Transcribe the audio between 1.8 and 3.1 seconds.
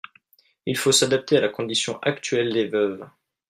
actuelle des veuves.